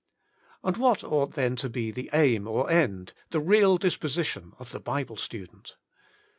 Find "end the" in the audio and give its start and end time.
2.71-3.39